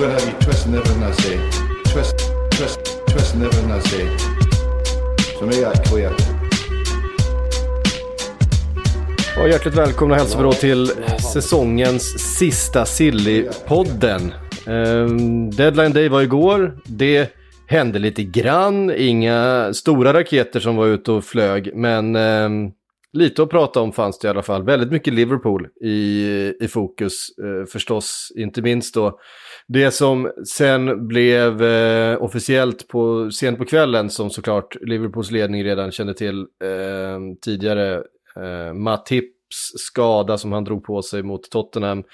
[0.00, 1.36] Gonna have you twisting everything I say.
[1.92, 2.16] Twist,
[2.50, 4.08] twist, twisting everything I say.
[5.38, 6.12] So make that clear.
[9.42, 10.86] Och hjärtligt välkomna hälsar vi då till
[11.32, 14.32] säsongens sista Silly-podden.
[14.66, 16.78] Ehm, deadline Day var igår.
[16.84, 17.32] Det
[17.66, 18.92] hände lite grann.
[18.96, 21.70] Inga stora raketer som var ute och flög.
[21.74, 22.70] Men ehm,
[23.12, 24.62] lite att prata om fanns det i alla fall.
[24.62, 28.32] Väldigt mycket Liverpool i, i fokus eh, förstås.
[28.36, 29.18] Inte minst då
[29.72, 35.92] det som sen blev eh, officiellt på, sent på kvällen som såklart Liverpools ledning redan
[35.92, 38.02] kände till eh, tidigare.
[38.36, 42.04] Eh, Matips skada som han drog på sig mot Tottenham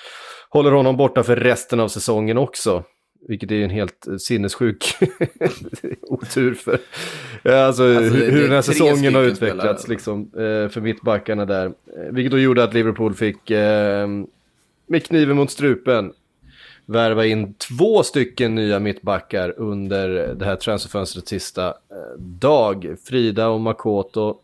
[0.49, 2.84] håller honom borta för resten av säsongen också.
[3.29, 4.84] Vilket är en helt eh, sinnessjuk
[6.03, 11.67] otur för alltså, Alltså, hur, den här säsongen har utvecklats liksom, eh, för mittbackarna där.
[11.67, 14.09] Eh, Vilket då gjorde att Liverpool fick eh,
[14.87, 16.12] med kniven mot strupen
[16.87, 22.97] värva in två stycken nya mittbackar under det här transferfönstrets sista eh, dag.
[23.05, 24.39] Frida och Makoto.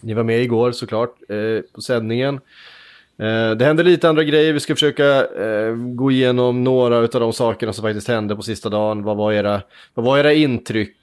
[0.00, 2.34] Ni var med igår såklart eh, på sändningen.
[3.18, 4.52] Eh, det hände lite andra grejer.
[4.52, 5.26] Vi ska försöka
[5.94, 9.02] gå igenom några av de sakerna som faktiskt hände på sista dagen.
[9.02, 9.62] Vad var era,
[9.94, 10.96] vad var era intryck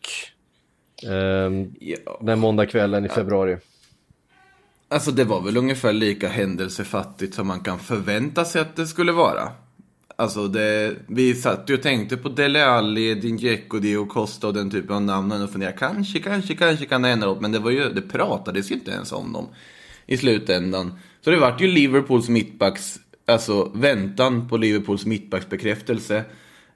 [1.03, 2.19] eh, Ja.
[2.21, 3.57] den måndagskvällen i februari?
[4.87, 9.11] Alltså det var väl ungefär lika händelsefattigt som man kan förvänta sig att det skulle
[9.11, 9.51] vara.
[10.15, 14.53] Alltså det, vi satt ju och tänkte på Dele Alli, Din Dinjeko, Dio Costa och
[14.53, 17.41] den typen av namn och funderade kanske, kanske, kanske kan det hända något.
[17.41, 19.47] Men det, var ju, det pratades ju inte ens om dem
[20.05, 20.93] i slutändan.
[21.21, 26.17] Så det vart ju Liverpools mittbacks, alltså väntan på Liverpools mittbacksbekräftelse.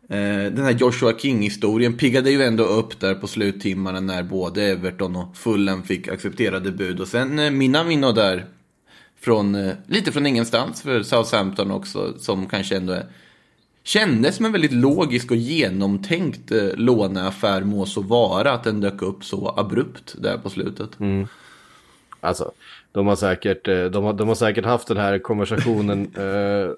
[0.09, 5.15] Eh, den här Joshua King-historien piggade ju ändå upp där på sluttimmarna när både Everton
[5.15, 6.99] och Fulham fick accepterade bud.
[6.99, 8.45] Och sen eh, Minamino där
[9.19, 13.05] från, eh, lite från ingenstans för Southampton också, som kanske ändå är,
[13.87, 19.01] kändes som en väldigt logisk och genomtänkt eh, låneaffär må så vara att den dök
[19.01, 20.89] upp så abrupt där på slutet.
[22.19, 22.51] Alltså,
[22.91, 26.71] de har säkert, eh, de har, de har säkert haft den här konversationen eh,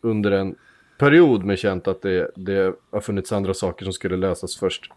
[0.00, 0.54] under en
[0.98, 4.90] period med känt att det, det har funnits andra saker som skulle lösas först.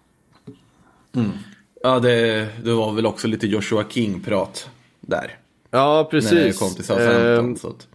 [1.84, 4.70] Ja, det, det var väl också lite Joshua King-prat
[5.02, 5.38] där.
[5.72, 6.32] Ja, precis.
[6.32, 7.72] När det kom till Southampton.
[7.72, 7.88] Att,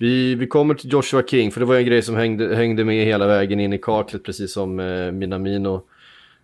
[0.00, 3.04] vi, vi kommer till Joshua King, för det var en grej som hängde, hängde med
[3.04, 5.82] hela vägen in i kaklet, precis som eh, Minamino.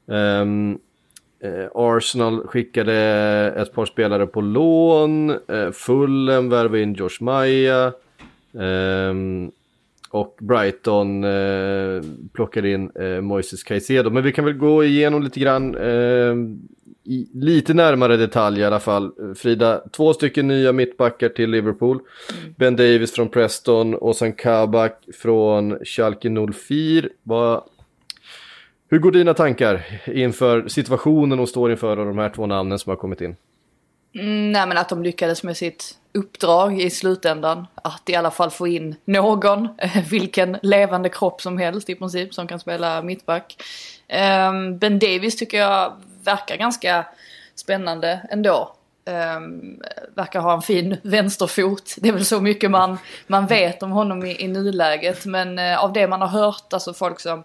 [0.07, 0.79] Um, ehm,
[1.41, 2.95] eh, Arsenal skickade
[3.57, 7.93] ett par spelare på lån, eh, Fulham värvade in Josh Maya.
[8.53, 9.53] um,
[10.11, 12.03] och Brighton eh,
[12.33, 14.11] plockade in eh, Moises Caicedo.
[14.11, 16.35] Men vi kan väl gå igenom lite grann, eh,
[17.07, 19.13] i lite närmare detalj i alla fall.
[19.37, 22.01] Frida, två stycken nya mittbackar till Liverpool.
[22.57, 27.09] Ben Davis från Preston och sen Kabak från Schalke 04.
[27.23, 27.63] Vad,
[28.91, 32.91] hur går dina tankar inför situationen och står inför och de här två namnen som
[32.91, 33.37] har kommit in?
[34.15, 37.67] Mm, nej men att de lyckades med sitt uppdrag i slutändan.
[37.75, 39.69] Att i alla fall få in någon,
[40.11, 43.63] vilken levande kropp som helst i princip, som kan spela mittback.
[44.09, 45.93] Ehm, ben Davis tycker jag
[46.27, 47.07] verkar ganska
[47.55, 48.73] spännande ändå.
[49.37, 49.83] Um,
[50.15, 51.95] verkar ha en fin vänsterfot.
[51.99, 55.25] Det är väl så mycket man, man vet om honom i, i nuläget.
[55.25, 57.45] Men uh, av det man har hört, alltså folk som,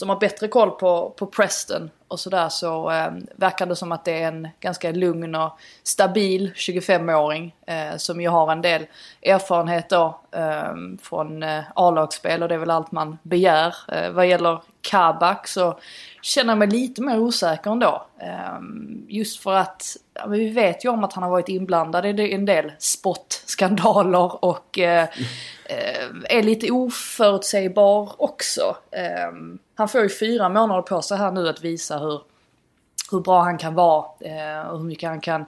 [0.00, 4.04] som har bättre koll på, på Preston och sådär så eh, verkar det som att
[4.04, 8.86] det är en ganska lugn och stabil 25-åring eh, som ju har en del
[9.22, 13.74] erfarenhet då eh, från eh, A-lagsspel och det är väl allt man begär.
[13.92, 15.78] Eh, vad gäller Kabak så
[16.22, 18.06] känner jag mig lite mer osäker ändå.
[18.20, 18.58] Eh,
[19.08, 22.46] just för att ja, vi vet ju om att han har varit inblandad i en
[22.46, 25.02] del spottskandaler och eh,
[25.64, 28.76] eh, är lite oförutsägbar också.
[29.80, 32.20] Han får ju fyra månader på sig här nu att visa hur,
[33.10, 35.44] hur bra han kan vara eh, och hur mycket han kan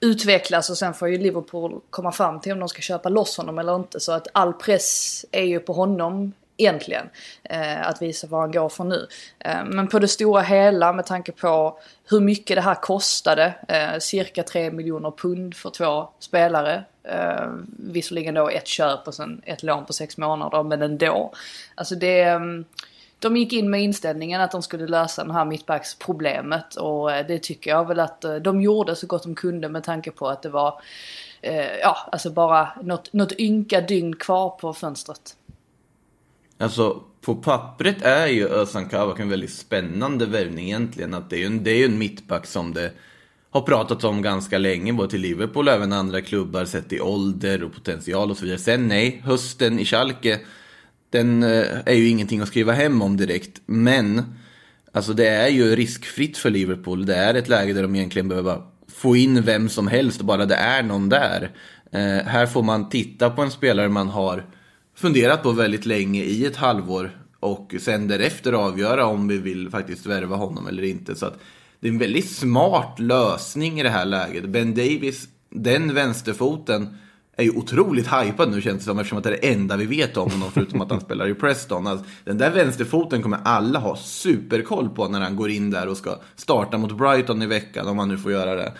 [0.00, 3.58] utvecklas och sen får ju Liverpool komma fram till om de ska köpa loss honom
[3.58, 4.00] eller inte.
[4.00, 7.08] Så att all press är ju på honom Egentligen.
[7.42, 9.06] Eh, att visa vad han går för nu.
[9.38, 11.78] Eh, men på det stora hela med tanke på
[12.10, 13.54] hur mycket det här kostade.
[13.68, 16.84] Eh, cirka 3 miljoner pund för två spelare.
[17.02, 17.46] Eh,
[17.78, 21.32] visserligen då ett köp och sen ett lån på sex månader men ändå.
[21.74, 22.22] Alltså det...
[22.22, 22.64] Mm,
[23.20, 27.38] de gick in med inställningen att de skulle lösa det här mittbacksproblemet och eh, det
[27.38, 30.42] tycker jag väl att eh, de gjorde så gott de kunde med tanke på att
[30.42, 30.80] det var
[31.40, 35.36] eh, ja, alltså bara något, något ynka dygn kvar på fönstret.
[36.58, 41.14] Alltså, på pappret är ju Özan Kavak en väldigt spännande värvning egentligen.
[41.14, 42.92] Att det är ju en, det är ju en mittback som det
[43.50, 47.62] har pratats om ganska länge, både till Liverpool och även andra klubbar, sett i ålder
[47.62, 48.58] och potential och så vidare.
[48.58, 50.40] Sen nej, hösten i Schalke,
[51.10, 53.60] den eh, är ju ingenting att skriva hem om direkt.
[53.66, 54.22] Men,
[54.92, 57.06] alltså det är ju riskfritt för Liverpool.
[57.06, 60.54] Det är ett läge där de egentligen behöver få in vem som helst, bara det
[60.54, 61.50] är någon där.
[61.92, 64.44] Eh, här får man titta på en spelare man har
[64.94, 70.06] funderat på väldigt länge i ett halvår och sen därefter avgöra om vi vill faktiskt
[70.06, 71.14] värva honom eller inte.
[71.14, 71.40] Så att
[71.80, 74.48] det är en väldigt smart lösning i det här läget.
[74.48, 76.98] Ben Davis, den vänsterfoten,
[77.40, 79.86] är ju otroligt hypad nu känns det som eftersom att det är det enda vi
[79.86, 81.86] vet om honom förutom att han spelar i Preston.
[81.86, 85.96] Alltså, den där vänsterfoten kommer alla ha superkoll på när han går in där och
[85.96, 88.72] ska starta mot Brighton i veckan om han nu får göra det.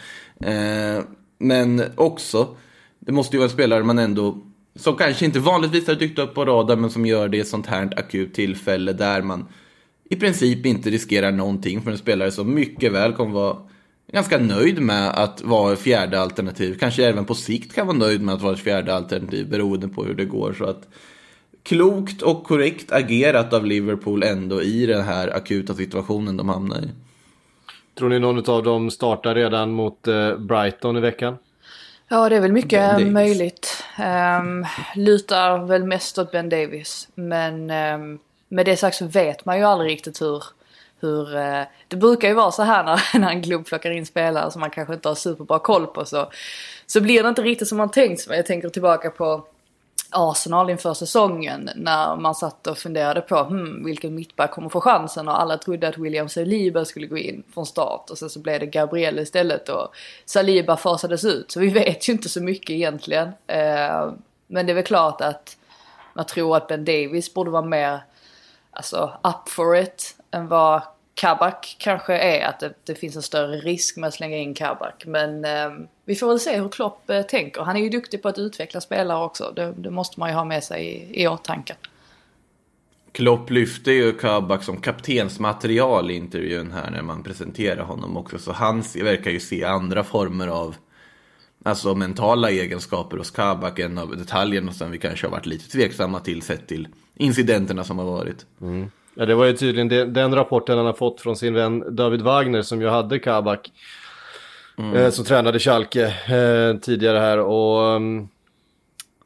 [0.52, 1.04] Eh,
[1.38, 2.56] men också,
[2.98, 4.38] det måste ju vara en spelare man ändå
[4.76, 7.48] som kanske inte vanligtvis har dykt upp på radar men som gör det i ett
[7.48, 9.46] sånt här akut tillfälle där man
[10.10, 13.56] i princip inte riskerar någonting för en spelare som mycket väl kommer vara
[14.12, 16.76] ganska nöjd med att vara fjärde alternativ.
[16.80, 20.04] Kanske även på sikt kan vara nöjd med att vara ett fjärde alternativ beroende på
[20.04, 20.52] hur det går.
[20.52, 20.88] Så att
[21.62, 26.88] klokt och korrekt agerat av Liverpool ändå i den här akuta situationen de hamnar i.
[27.98, 31.36] Tror ni någon av dem startar redan mot eh, Brighton i veckan?
[32.08, 33.84] Ja, det är väl mycket Ben möjligt.
[34.40, 37.08] Um, lutar väl mest åt Ben Davis.
[37.14, 38.18] Men um,
[38.48, 40.44] med det sagt så vet man ju aldrig riktigt hur
[41.00, 44.50] hur eh, det brukar ju vara så här när, när en klubb plockar in spelare
[44.50, 46.04] som man kanske inte har superbra koll på.
[46.04, 46.30] Så,
[46.86, 48.36] så blir det inte riktigt som man tänkt sig.
[48.36, 49.44] Jag tänker tillbaka på
[50.12, 55.28] Arsenal inför säsongen när man satt och funderade på hmm, vilken mittback kommer få chansen
[55.28, 58.60] och alla trodde att William Saliba skulle gå in från start och sen så blev
[58.60, 59.94] det Gabriel istället och
[60.24, 61.50] Saliba fasades ut.
[61.50, 63.28] Så vi vet ju inte så mycket egentligen.
[63.46, 64.12] Eh,
[64.46, 65.56] men det är väl klart att
[66.14, 68.00] man tror att Ben Davis borde vara mer
[68.70, 70.82] alltså, up for it än vad
[71.14, 72.48] Kabak kanske är.
[72.48, 75.04] Att det, det finns en större risk med att slänga in Kabak.
[75.06, 75.70] Men eh,
[76.04, 77.62] vi får väl se hur Klopp eh, tänker.
[77.62, 79.52] Han är ju duktig på att utveckla spelare också.
[79.56, 81.74] Det, det måste man ju ha med sig i, i åtanke.
[83.12, 88.38] Klopp lyfte ju Kabak som kaptensmaterial i intervjun här när man presenterar honom också.
[88.38, 90.76] Så han verkar ju se andra former av
[91.62, 96.20] alltså mentala egenskaper hos Kabak än av detaljerna som vi kanske har varit lite tveksamma
[96.20, 98.46] till sett till incidenterna som har varit.
[99.14, 102.22] Ja, det var ju tydligen den, den rapporten han har fått från sin vän David
[102.22, 103.72] Wagner som ju hade Kabak.
[104.94, 108.28] Eh, som tränade Schalke eh, tidigare här och mm,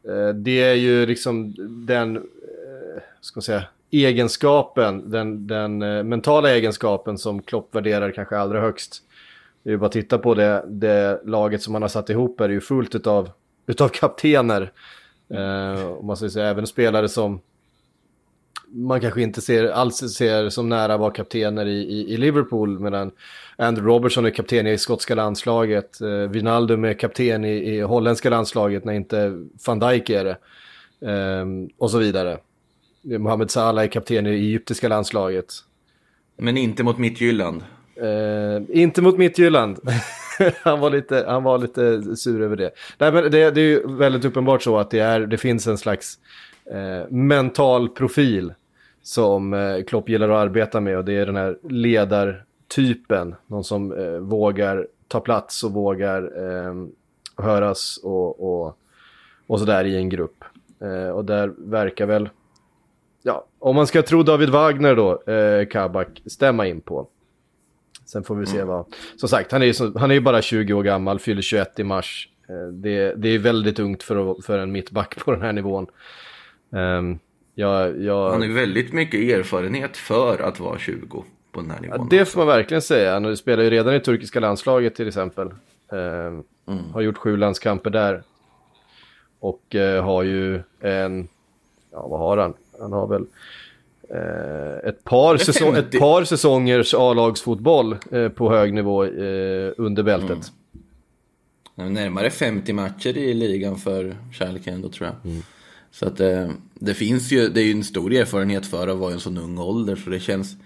[0.09, 1.55] eh, det är ju liksom
[1.87, 8.39] den, eh, ska man säga, egenskapen, den, den eh, mentala egenskapen som Klopp värderar kanske
[8.39, 9.03] allra högst.
[9.63, 12.41] Det är ju bara att titta på det, det laget som han har satt ihop
[12.41, 13.31] är ju fullt utav,
[13.67, 14.73] utav kaptener.
[15.35, 17.41] Eh, om man ska säga, även spelare som
[18.75, 22.81] man kanske inte ser, alls ser som nära vara kaptener i, i, i Liverpool.
[22.81, 23.11] Medan
[23.57, 26.01] Andrew Robertson är kapten i skotska landslaget.
[26.01, 30.37] Eh, Wijnaldum är kapten i, i holländska landslaget när inte van Dijk är det.
[31.11, 32.39] Ehm, och så vidare.
[33.03, 35.47] Mohamed Salah är kapten i egyptiska landslaget.
[36.37, 37.65] Men inte mot Midtjylland.
[37.97, 39.79] Eh, inte mot Midtjylland.
[40.63, 42.71] han, var lite, han var lite sur över det.
[42.99, 45.79] Nej, men det, det är ju väldigt uppenbart så att det, är, det finns en
[45.79, 46.19] slags
[46.71, 48.53] eh, mental profil
[49.05, 53.35] som eh, Klopp gillar att arbeta med och det är den här ledartypen.
[53.47, 56.75] Någon som eh, vågar ta plats och vågar eh,
[57.37, 58.79] höras och, och,
[59.47, 60.45] och sådär i en grupp.
[60.81, 62.29] Eh, och där verkar väl,
[63.23, 67.09] ja, om man ska tro David Wagner då, eh, Kabak, stämma in på.
[68.07, 68.87] Sen får vi se vad...
[69.17, 71.85] Som sagt, han är, ju han är ju bara 20 år gammal, fyller 21 i
[71.85, 72.29] mars.
[72.49, 75.87] Eh, Det, det är väldigt ungt för, för en mittback på den här nivån.
[76.71, 77.19] Um,
[77.55, 82.09] jag, jag, Han har väldigt mycket erfarenhet för att vara 20 på den här nivån.
[82.11, 83.13] ja, det får man verkligen säga.
[83.13, 85.51] Han spelar ju redan i turkiska landslaget till exempel.
[85.93, 86.43] Ehm,
[86.93, 88.23] Har gjort sju landskamper där.
[89.41, 91.29] Och eh, har ju en...
[91.93, 92.55] Ja, vad har han?
[92.81, 93.27] Han har väl...
[94.11, 95.99] Eh, ett, par säsong, ett 50.
[95.99, 100.53] par säsongers A-lagsfotboll eh, på hög nivå eh, under bältet.
[101.75, 105.33] Närmare 50 matcher i ligan för Schalke ändå tror jag.
[105.95, 109.11] Så att eh, det finns ju, det är ju en stor erfarenhet för att vara
[109.11, 110.57] i en sån ung ålder så det känns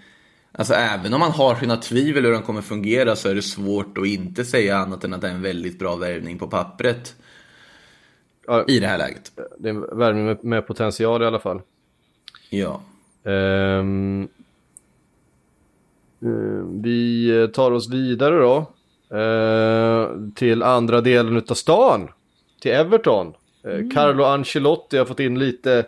[0.53, 3.99] Alltså även om man har sina tvivel hur den kommer fungera så är det svårt
[3.99, 7.17] att inte säga annat än att det är en väldigt bra värvning på pappret.
[8.47, 8.65] Ja.
[8.69, 9.33] I det här läget.
[9.59, 11.61] Det är en värvning med, med potential i alla fall.
[12.51, 12.81] Ja.
[13.23, 13.85] Eh,
[16.83, 18.57] vi tar oss vidare då.
[19.19, 22.09] eh, till andra delen utav stan.
[22.61, 23.35] Till Everton.
[23.65, 25.85] Eh, Carlo Ancelotti har fått in lite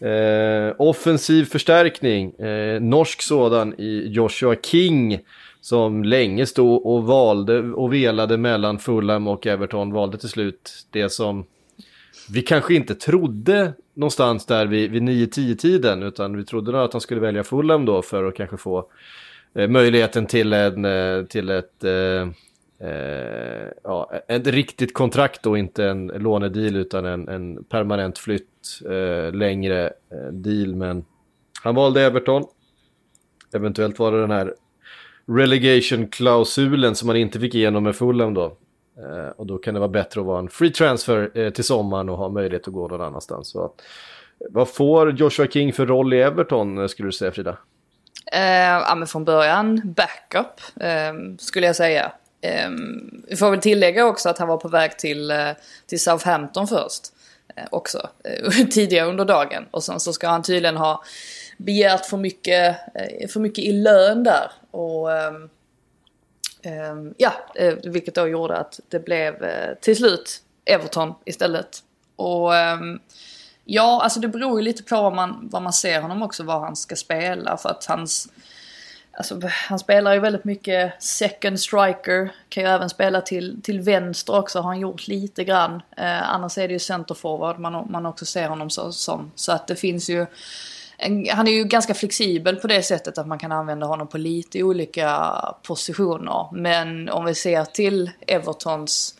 [0.00, 2.34] eh, offensiv förstärkning.
[2.34, 5.18] Eh, norsk sådan i Joshua King.
[5.60, 9.92] Som länge stod och valde och velade mellan Fulham och Everton.
[9.92, 11.44] Valde till slut det som
[12.30, 16.92] vi kanske inte trodde någonstans där vid, vid 9-10 tiden utan vi trodde nog att
[16.92, 18.86] han skulle välja Fulham då för att kanske få
[19.54, 21.84] eh, möjligheten till, en, eh, till ett,
[22.78, 29.32] eh, ja, ett riktigt kontrakt och inte en lånedeal utan en, en permanent flytt, eh,
[29.32, 30.74] längre eh, deal.
[30.74, 31.04] Men
[31.62, 32.44] han valde Everton.
[33.54, 34.54] Eventuellt var det den här
[35.26, 38.56] relegation-klausulen som man inte fick igenom med Fulham då.
[38.98, 42.08] Eh, och då kan det vara bättre att vara en free transfer eh, till sommaren
[42.08, 43.48] och ha möjlighet att gå någon annanstans.
[43.48, 43.72] Så,
[44.50, 47.56] vad får Joshua King för roll i Everton eh, skulle du säga Frida?
[48.32, 48.40] Eh,
[48.88, 52.12] ja men från början backup eh, skulle jag säga.
[52.44, 52.70] Eh,
[53.28, 55.50] vi får väl tillägga också att han var på väg till, eh,
[55.86, 57.12] till Southampton först.
[57.56, 59.66] Eh, också eh, tidigare under dagen.
[59.70, 61.04] Och sen så ska han tydligen ha
[61.56, 64.52] begärt för mycket, eh, för mycket i lön där.
[64.70, 65.48] Och ehm,
[66.62, 71.78] ehm, ja, eh, vilket då gjorde att det blev eh, till slut Everton istället.
[72.16, 73.00] Och ehm,
[73.64, 76.60] ja, alltså det beror ju lite på vad man, vad man ser honom också, vad
[76.60, 77.56] han ska spela.
[77.56, 78.28] För att hans,
[79.16, 82.32] alltså han spelar ju väldigt mycket second striker.
[82.48, 85.82] Kan ju även spela till, till vänster också, har han gjort lite grann.
[85.96, 89.32] Eh, annars är det ju centerforward man, man också ser honom så, som.
[89.34, 90.26] Så att det finns ju
[90.96, 94.18] en, han är ju ganska flexibel på det sättet att man kan använda honom på
[94.18, 96.48] lite olika positioner.
[96.52, 99.14] Men om vi ser till Evertons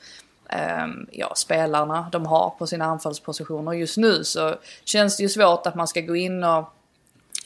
[0.51, 5.67] eh, ja, spelarna de har på sina anfallspositioner just nu så känns det ju svårt
[5.67, 6.74] att man ska gå in och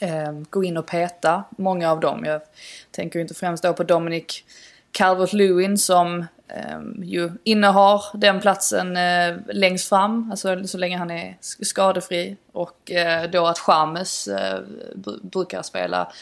[0.01, 2.25] eh, gå in och peta många av dem.
[2.25, 2.41] Jag
[2.91, 4.45] tänker ju inte främst då på Dominic
[4.93, 11.37] Calvert-Lewin som eh, ju innehar den platsen eh, längst fram, alltså så länge han är
[11.41, 12.37] skadefri.
[12.53, 14.61] Och eh, då att Chamez eh,
[15.23, 16.13] brukar spela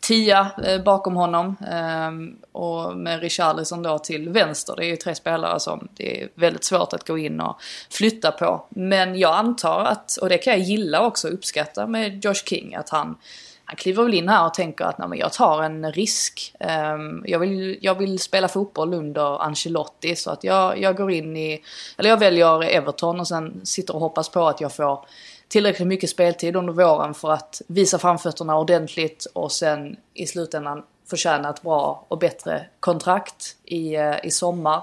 [0.00, 1.56] tia eh, bakom honom.
[1.70, 2.10] Eh,
[2.52, 4.74] och med Richarlison då till vänster.
[4.76, 8.30] Det är ju tre spelare som det är väldigt svårt att gå in och flytta
[8.30, 8.66] på.
[8.68, 12.88] Men jag antar att, och det kan jag gilla också, uppskatta med Josh King, att
[12.88, 13.18] han
[13.66, 16.54] han kliver väl in här och tänker att Nej, men jag tar en risk.
[16.60, 21.36] Ehm, jag, vill, jag vill spela fotboll under Ancelotti så att jag, jag går in
[21.36, 21.62] i,
[21.96, 25.06] eller jag väljer Everton och sen sitter och hoppas på att jag får
[25.48, 31.50] tillräckligt mycket speltid under våren för att visa framfötterna ordentligt och sen i slutändan förtjäna
[31.50, 34.82] ett bra och bättre kontrakt i, eh, i sommar.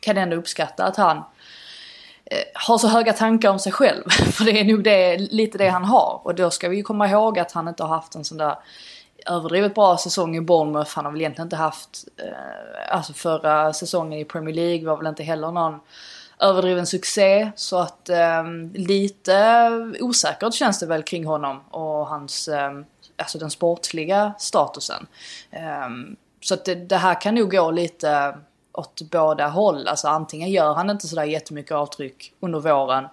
[0.00, 1.22] Kan ändå uppskatta att han
[2.34, 4.10] Eh, har så höga tankar om sig själv.
[4.32, 6.20] För det är nog det, lite det han har.
[6.24, 8.56] Och då ska vi ju komma ihåg att han inte har haft en sån där
[9.26, 10.90] överdrivet bra säsong i Bournemouth.
[10.94, 15.06] Han har väl egentligen inte haft, eh, alltså förra säsongen i Premier League var väl
[15.06, 15.80] inte heller någon
[16.38, 17.50] överdriven succé.
[17.56, 22.72] Så att eh, lite osäkert känns det väl kring honom och hans, eh,
[23.16, 25.06] alltså den sportliga statusen.
[25.50, 25.88] Eh,
[26.40, 28.34] så att det, det här kan nog gå lite
[28.74, 29.88] åt båda håll.
[29.88, 33.04] Alltså antingen gör han inte sådär jättemycket avtryck under våren.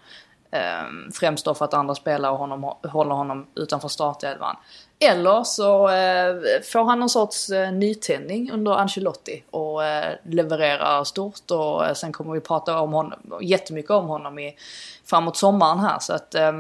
[0.52, 4.56] Eh, främst då för att andra spelare honom, håller honom utanför startelvan.
[5.00, 6.36] Eller så eh,
[6.72, 12.12] får han någon sorts eh, nytändning under Ancelotti och eh, levererar stort och eh, sen
[12.12, 14.56] kommer vi prata om honom, jättemycket om honom i,
[15.06, 16.00] framåt sommaren här.
[16.00, 16.52] Så att eh,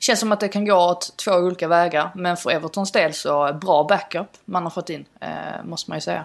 [0.00, 2.10] känns som att det kan gå åt två olika vägar.
[2.14, 5.96] Men för Evertons del så eh, bra backup man har fått in, eh, måste man
[5.96, 6.24] ju säga.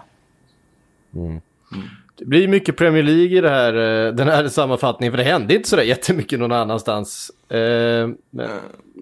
[1.14, 1.40] Mm.
[2.18, 5.54] Det blir mycket Premier League i det här, eh, den här sammanfattningen, för det hände
[5.54, 7.30] inte sådär jättemycket någon annanstans.
[7.48, 8.48] Eh, men,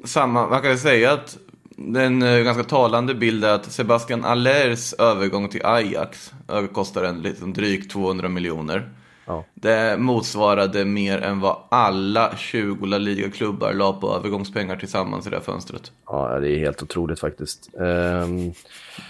[0.05, 1.39] Samma, man kan ju säga att
[1.77, 7.23] den eh, ganska talande bild är att Sebastian Allers övergång till Ajax eh, kostar en
[7.23, 8.89] liksom drygt 200 miljoner.
[9.27, 9.45] Ja.
[9.55, 15.37] Det motsvarade mer än vad alla 20 La Liga-klubbar la på övergångspengar tillsammans i det
[15.37, 15.93] här fönstret.
[16.07, 17.71] ja, det är helt otroligt faktiskt.
[17.81, 18.53] Ehm,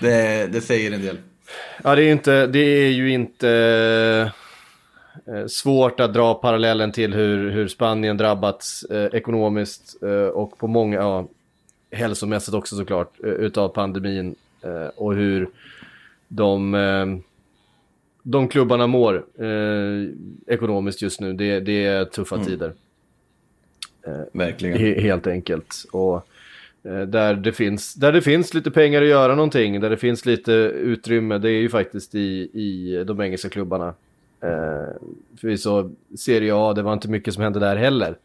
[0.00, 1.18] Det, det säger en del.
[1.84, 3.50] Ja, det är, inte, det är ju inte
[5.26, 10.66] eh, svårt att dra parallellen till hur, hur Spanien drabbats eh, ekonomiskt eh, och på
[10.66, 11.28] många, ja,
[11.90, 15.48] hälsomässigt också såklart, eh, utav pandemin eh, och hur
[16.28, 17.06] de, eh,
[18.22, 19.24] de klubbarna mår
[20.46, 21.32] ekonomiskt just nu.
[21.32, 22.72] Det, det är tuffa tider.
[24.32, 24.78] Verkligen.
[24.78, 25.84] he- helt enkelt.
[25.92, 26.26] Och
[26.82, 30.52] där det, finns, där det finns lite pengar att göra någonting, där det finns lite
[30.52, 33.94] utrymme, det är ju faktiskt i, i de engelska klubbarna.
[34.42, 34.94] Eh,
[35.40, 38.18] förvisso Serie A, det var inte mycket som hände där heller.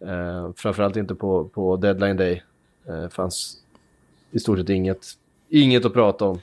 [0.00, 2.42] Eh, framförallt inte på, på deadline day.
[2.88, 3.56] Eh, fanns
[4.30, 5.06] i stort sett inget,
[5.48, 6.40] inget att prata om.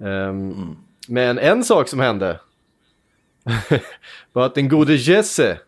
[0.00, 0.76] Ehm,
[1.08, 2.40] Men en sak som hände
[4.32, 5.58] var att den gode Jesse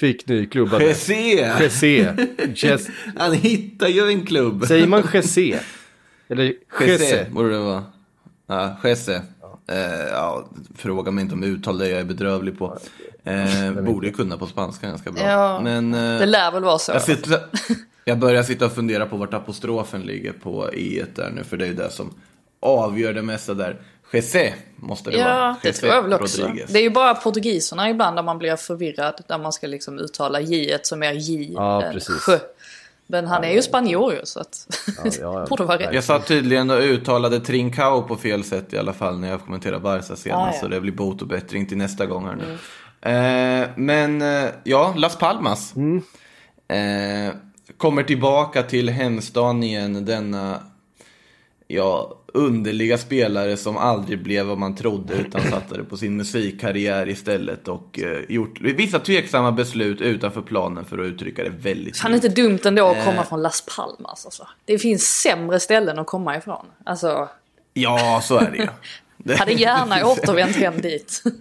[0.00, 0.82] fick ny klubba.
[0.82, 1.14] Jesse!
[1.60, 2.14] Jesse.
[2.54, 2.92] Jesse.
[3.16, 4.66] Han hittar ju en klubb.
[4.66, 5.60] Säger man Jesse?
[6.28, 6.44] Eller
[6.80, 7.26] Jesse Jesse?
[7.30, 7.84] borde det vara.
[8.46, 9.22] Ja, Jesse.
[9.68, 12.78] Eh, ja, fråga mig inte om uttal det jag är bedrövlig på.
[13.24, 15.22] Eh, borde ju kunna på spanska ganska bra.
[15.22, 16.92] Ja, Men, eh, Det lär väl vara så.
[16.92, 17.38] jag, sitter,
[18.04, 21.64] jag börjar sitta och fundera på vart apostrofen ligger på i där nu, för det
[21.64, 22.14] är ju det som
[22.60, 23.80] avgör det mesta där.
[24.10, 25.28] Jesse måste det vara.
[25.28, 26.42] Ja, det Jesse tror jag väl också.
[26.42, 26.70] Rodriguez.
[26.70, 29.20] Det är ju bara portugiserna ibland där man blir förvirrad.
[29.28, 32.16] Där man ska liksom uttala j som är j Ja, än precis.
[32.16, 32.32] sj.
[33.06, 34.66] Men han är ju spanjor ju så att
[35.04, 35.46] ja, ja.
[35.50, 35.94] borde vara rätt.
[35.94, 39.80] Jag satt tydligen och uttalade Trincao på fel sätt i alla fall när jag kommenterade
[39.80, 40.26] Barca senast.
[40.26, 40.48] Ah, ja.
[40.48, 40.60] Mm.
[40.60, 42.58] Så det blir bot och bättring till nästa gång här nu.
[43.10, 45.74] Eh, men eh, ja, Las Palmas.
[46.68, 47.34] Eh,
[47.76, 50.60] kommer tillbaka till hemstaden igen denna
[51.66, 57.68] ja, underliga spelare som aldrig blev vad man trodde utan satsade på sin musikkarriär istället
[57.68, 62.28] och eh, gjort vissa tveksamma beslut utanför planen för att uttrycka det väldigt Fan inte
[62.28, 63.28] dumt ändå att komma Eh.
[63.28, 64.48] från Las Palmas alltså.
[64.64, 66.66] Det finns sämre ställen att komma ifrån.
[66.84, 67.28] Alltså,
[67.74, 68.66] Ja, så är det ju.
[69.18, 71.22] Det- hade gärna återvänt hem dit.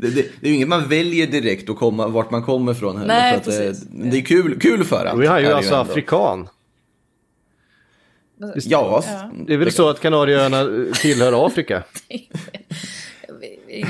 [0.00, 2.96] Det, det, det är ju inget man väljer direkt att komma, vart man kommer ifrån
[2.96, 3.14] heller.
[3.14, 3.86] Nej, det, precis.
[3.90, 5.22] det är kul, kul för honom.
[5.22, 5.90] är han ju är alltså ändå.
[5.92, 6.48] afrikan.
[8.54, 9.04] Ja,
[9.46, 11.82] Det är väl så att Kanarieöarna tillhör Afrika?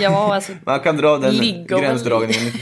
[0.00, 0.52] ja, alltså.
[0.64, 2.52] man kan dra den Ligger gränsdragningen.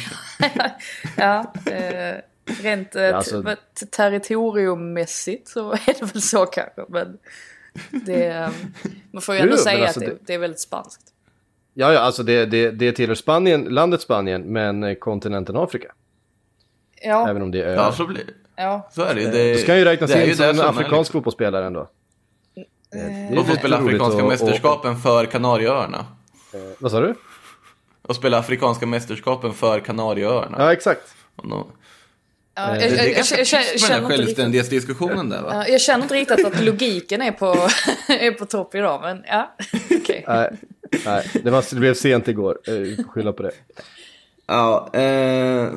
[1.17, 2.15] ja, eh,
[2.63, 3.57] rent eh, Alltså-
[3.97, 6.85] territoriummässigt så är det väl så kanske.
[6.89, 7.19] Men
[7.91, 8.49] det, eh,
[9.11, 11.03] man får ju ändå Jo, säga alltså att det, det- är väldigt spanskt.
[11.75, 15.93] Ja, ja, alltså det, det, det tillhör Spanien, landet Spanien, men kontinenten Afrika.
[17.03, 17.93] Ja, Även om det är Ja, öar.
[17.93, 18.25] så blir
[18.57, 18.89] ja.
[18.93, 19.31] Så är det.
[19.31, 21.89] Det, Då ska han ju räknas in som en afrikansk fotbollsspelare ändå.
[22.93, 23.39] liksom.
[23.39, 26.07] Och få spela Afrikanska att- mästerskapen för Kanarieöarna.
[26.79, 27.15] Vad sa du?
[28.03, 30.57] Och spela Afrikanska mästerskapen för Kanarieöarna.
[30.59, 31.15] Ja, exakt.
[31.37, 31.67] Och nå-
[32.59, 34.13] Ja, jag, Det jag, är jag, ganska jag, jag, tyst med känner den här inte
[34.13, 35.51] riktigt, självständighetsdiskussionen där va?
[35.53, 37.47] ja, jag känner inte riktigt att logiken är på,
[38.09, 39.01] är på topp idag.
[39.03, 39.55] Men ja,
[40.01, 40.25] okej.
[40.29, 40.51] Nej,
[41.05, 42.59] nej det, var, det blev sent igår.
[42.67, 43.51] Eh, får skylla på det.
[44.47, 45.69] Ja, eh,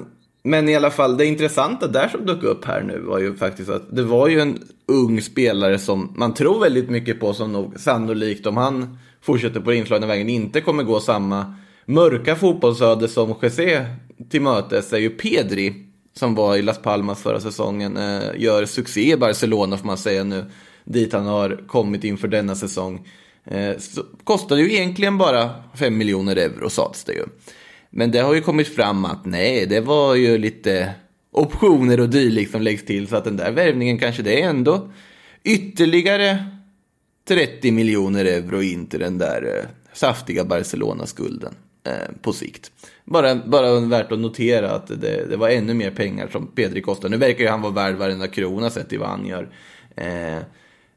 [0.50, 3.70] men i alla fall det intressanta där som dök upp här nu var ju faktiskt
[3.70, 7.80] att det var ju en ung spelare som man tror väldigt mycket på som nog
[7.80, 13.36] sannolikt om han fortsätter på den inslagna vägen inte kommer gå samma mörka fotbollsöde som
[13.42, 13.86] José
[14.30, 15.74] till mötes är ju Pedri
[16.14, 20.24] som var i Las Palmas förra säsongen eh, gör succé i Barcelona får man säga
[20.24, 20.46] nu
[20.84, 23.08] dit han har kommit inför denna säsong.
[23.46, 27.26] Eh, så kostade ju egentligen bara 5 miljoner euro sades det ju.
[27.90, 30.94] Men det har ju kommit fram att nej, det var ju lite
[31.32, 33.08] optioner och dylikt som läggs till.
[33.08, 34.92] Så att den där värvningen kanske det är ändå
[35.44, 36.46] ytterligare
[37.28, 42.72] 30 miljoner euro in till den där eh, saftiga Barcelona-skulden eh, på sikt.
[43.06, 47.10] Bara, bara värt att notera att det, det var ännu mer pengar som Pedri kostade.
[47.10, 49.50] Nu verkar ju han vara värd varenda krona sett i vad han gör.
[49.96, 50.38] Eh,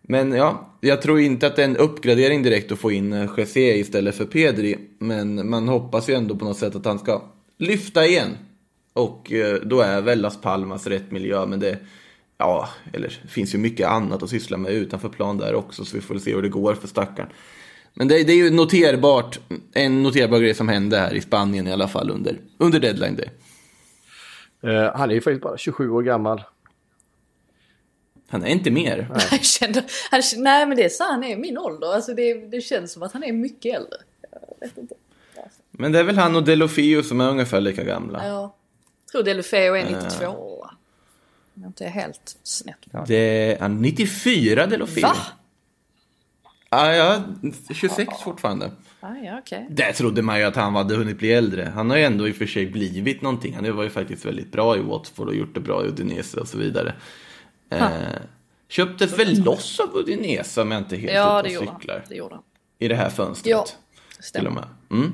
[0.02, 3.30] men ja, jag tror inte att det är en uppgradering direkt att få in eh,
[3.36, 4.78] Jesse istället för Pedri.
[4.98, 7.22] Men man hoppas ju ändå på något sätt att han ska
[7.58, 8.36] lyfta igen.
[8.92, 11.46] Och eh, då är väl Las Palmas rätt miljö.
[11.46, 11.78] Men det,
[12.38, 15.84] ja, eller finns ju mycket annat att syssla med utanför plan där också.
[15.84, 17.28] Så vi får se hur det går för stackaren.
[17.94, 19.38] Men det, det är ju noterbart,
[19.72, 23.30] en noterbar grej som hände här i Spanien i alla fall under, under deadline day.
[24.64, 26.42] Uh, han är ju faktiskt bara 27 år gammal.
[28.32, 29.08] Han är inte mer.
[29.30, 31.94] Jag kände, han, nej men det är så han är min ålder.
[31.94, 33.98] Alltså det, det känns som att han är mycket äldre.
[34.30, 34.94] Jag vet inte.
[35.70, 38.26] Men det är väl han och Delofio som är ungefär lika gamla.
[38.26, 38.56] Ja.
[39.04, 40.26] Jag tror Delufeo är 92.
[41.54, 42.76] Om jag inte är helt snett.
[43.06, 45.02] Det är 94 Delofio.
[45.02, 45.16] Va?
[46.70, 47.22] Ja, ja,
[47.74, 48.70] 26 fortfarande.
[49.00, 49.66] Ah, ja, okej.
[49.70, 51.72] Där trodde man ju att han hade hunnit bli äldre.
[51.74, 53.54] Han har ju ändå i och för sig blivit någonting.
[53.54, 56.48] Han var ju faktiskt väldigt bra i Watford och gjort det bra i Udinese och
[56.48, 56.94] så vidare.
[57.78, 58.22] Eh,
[58.68, 62.04] köptes väl loss av Udinese om jag inte helt Ja, ute det och gjorde cyklar.
[62.08, 62.44] Det gjorde han.
[62.78, 63.50] I det här fönstret.
[63.50, 63.76] Ja, till
[64.18, 64.50] och stämmer.
[64.50, 64.64] med.
[64.90, 65.12] Mm.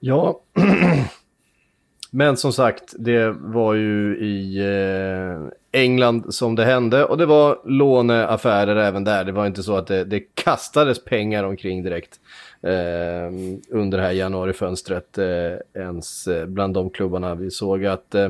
[0.00, 0.40] Ja.
[2.10, 7.60] men som sagt, det var ju i eh, England som det hände och det var
[7.64, 9.24] låneaffärer även där.
[9.24, 12.20] Det var inte så att det, det kastades pengar omkring direkt
[12.62, 13.32] eh,
[13.70, 17.34] under det här januarifönstret eh, ens eh, bland de klubbarna.
[17.34, 18.28] Vi såg att eh,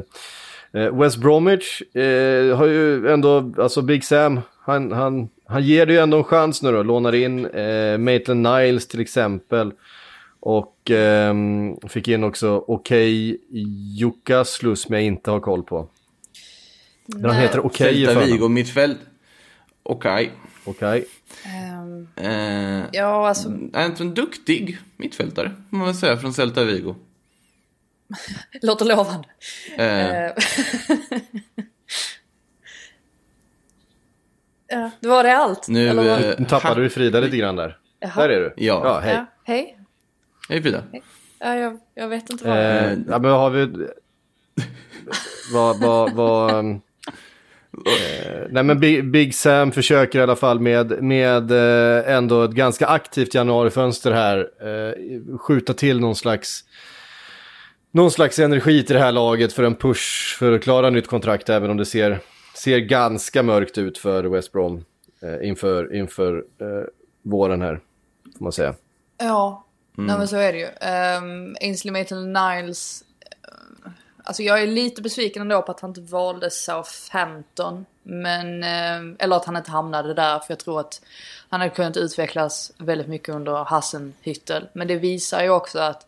[0.73, 5.99] West Bromwich eh, har ju ändå, alltså Big Sam, han, han, han ger det ju
[5.99, 9.73] ändå en chans nu då, lånar in eh, Maitland Niles till exempel.
[10.41, 13.63] Och ehm, fick in också Okej okay,
[13.99, 15.89] Jukaslu som jag inte har koll på.
[17.07, 18.33] Men han heter Okej i Celta förnamn.
[18.33, 18.99] Vigo mittfält.
[19.83, 20.33] Okej.
[20.65, 21.05] Okej.
[21.45, 21.79] Ehm,
[22.17, 26.95] Eh, ja, alltså, en, en duktig mittfältare, får man väl säga, från Celta Vigo.
[28.63, 29.29] låter lovande.
[29.77, 30.33] Eh,
[34.73, 35.69] Eh, ja, det var det allt?
[35.69, 37.79] Nu, eller eh, tappade vi Frida lite grann där.
[38.01, 38.23] Jaha.
[38.23, 38.55] Där är du.
[38.57, 38.81] Ja.
[38.85, 39.15] ja hej.
[39.15, 39.79] Ja, hej.
[40.49, 40.83] Hej Frida.
[41.39, 42.59] Ja, jag, jag vet inte vad.
[42.59, 43.67] Eh, ja, men har vi...
[45.53, 46.71] vad, vad, vad...
[46.71, 52.51] Eh, nej men Big, Big Sam försöker i alla fall med, med eh, ändå ett
[52.51, 54.49] ganska aktivt januarifönster här
[55.39, 56.65] skjuta till någon slags
[57.99, 61.49] någon slags energi till det här laget för en push för att klara nytt kontrakt
[61.49, 62.21] även om det ser,
[62.55, 64.85] ser ganska mörkt ut för West Brom
[65.23, 66.67] eh, inför, inför eh,
[67.23, 67.81] våren här
[68.39, 68.75] får man säga.
[69.19, 70.67] Ja, nej, men så är det ju.
[70.67, 73.05] Um, Ainsley Maitland-Niles.
[73.43, 73.91] eh,
[74.23, 77.87] alltså jag är lite besviken ändå på att han inte valde Southampton.
[78.03, 80.39] Men, eh, eller att han inte hamnade där.
[80.39, 81.01] För jag tror att
[81.49, 84.67] han hade kunnat utvecklas väldigt mycket under Hassenhüttel.
[84.73, 86.07] Men det visar ju också att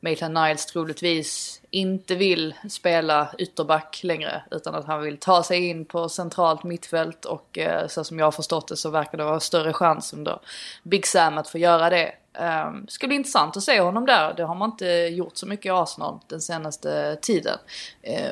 [0.00, 4.42] Maitland-Niles troligtvis inte vill spela ytterback längre.
[4.50, 7.24] Utan att han vill ta sig in på centralt mittfält.
[7.24, 10.38] Och eh, så som jag har förstått det så verkar det vara större chans under
[10.82, 12.12] Big Sam att få göra det.
[12.32, 14.34] Ehm, um, skulle bli intressant att se honom där.
[14.34, 17.58] Det har man inte gjort så mycket i Arsenal den senaste tiden.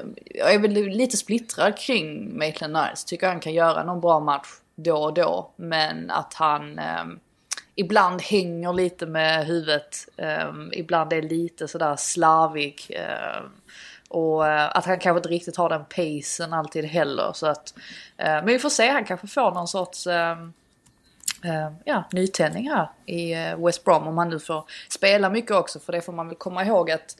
[0.03, 3.05] Um, jag är väl lite splittrad kring Maitland Niles.
[3.05, 5.51] Tycker han kan göra någon bra match då och då.
[5.57, 7.21] Men att han um,
[7.79, 10.09] ibland hänger lite med huvudet.
[10.17, 12.87] Um, ibland är lite sådär slarvig.
[12.91, 13.51] Um, ehm,
[14.09, 17.33] och uh, att han kanske inte riktigt har den pacen alltid heller.
[17.35, 20.53] Så att, uh, men vi får se, han kanske får någon sorts um,
[21.45, 24.07] uh, ja, nytändning här i eh, West Brom.
[24.07, 25.81] Om han nu får spela mycket också.
[25.81, 27.17] För det får man väl komma ihåg att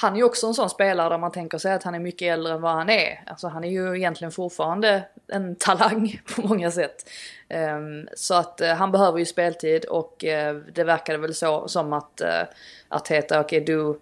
[0.00, 2.32] han är ju också en sån spelare där man tänker sig att han är mycket
[2.32, 3.22] äldre än vad han är.
[3.26, 7.10] Alltså han är ju egentligen fortfarande en talang på många sätt.
[7.48, 11.92] Um, så att uh, han behöver ju speltid och uh, det verkade väl så som
[11.92, 12.46] att eh, uh,
[12.88, 14.00] Arteta, och okay, du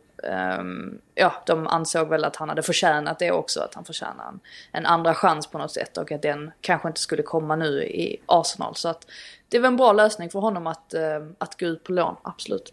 [0.59, 4.41] Um, ja, de ansåg väl att han hade förtjänat det också, att han förtjänar en,
[4.73, 8.21] en andra chans på något sätt och att den kanske inte skulle komma nu i
[8.27, 8.75] Arsenal.
[8.75, 9.07] Så att
[9.49, 12.73] det var en bra lösning för honom att, uh, att gå ut på lån, absolut.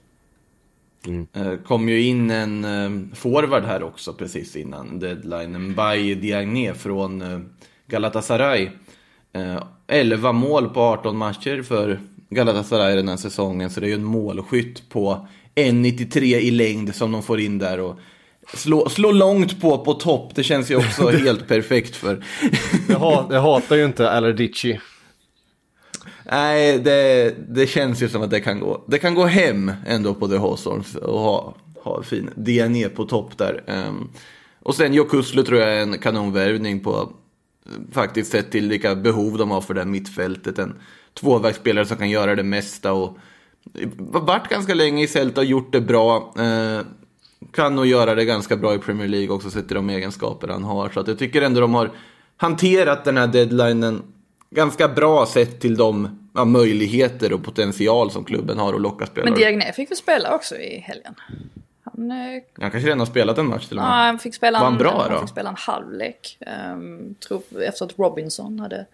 [1.07, 5.55] Eh, kom ju in en eh, forward här också precis innan deadline.
[5.55, 7.39] En Baye Diagne från eh,
[7.87, 8.69] Galatasaray.
[9.33, 13.69] Eh, 11 mål på 18 matcher för Galatasaray den här säsongen.
[13.69, 17.79] Så det är ju en målskytt på 1,93 i längd som de får in där.
[17.79, 17.99] Och
[18.53, 22.23] slå, slå långt på på topp, det känns ju också helt perfekt för.
[22.89, 24.79] Jag, hat, jag hatar ju inte Alardici.
[26.31, 28.83] Nej, det, det känns ju som att det kan gå.
[28.87, 33.37] Det kan gå hem ändå på The Hawthorns och ha, ha fin DNA på topp
[33.37, 33.63] där.
[33.67, 34.09] Um,
[34.59, 37.11] och sen Jokuslu tror jag är en kanonvärvning på
[37.91, 40.59] faktiskt sett till vilka behov de har för det här mittfältet.
[40.59, 40.73] En
[41.19, 43.17] tvåvägsspelare som kan göra det mesta och
[43.97, 46.33] varit ganska länge i Celta och gjort det bra.
[46.39, 46.81] Uh,
[47.53, 50.63] kan nog göra det ganska bra i Premier League också sett till de egenskaper han
[50.63, 50.89] har.
[50.89, 51.91] Så att jag tycker ändå de har
[52.37, 54.01] hanterat den här deadlinen
[54.49, 59.29] ganska bra sett till de ja, möjligheter och potential som klubben har att locka spelare.
[59.29, 61.15] Men Diagne fick väl spela också i helgen?
[61.83, 64.05] Han, eh, Han kanske redan har spelat en match till och ja, med.
[64.05, 65.19] han fick spela Var han en, bra han då?
[65.19, 66.37] fick spela en halvlek.
[66.73, 68.85] Um, tror, efter att Robinson hade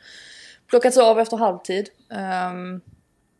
[0.69, 1.89] plockats av efter halvtid.
[2.51, 2.81] Um,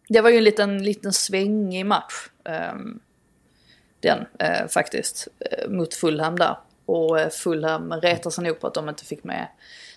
[0.10, 2.29] det var ju en liten, liten svängig match.
[2.73, 2.99] Um,
[3.99, 5.27] den eh, faktiskt.
[5.39, 6.57] Eh, mot Fulham där.
[6.86, 9.47] Och eh, Fulham retar sig nog på att de inte fick med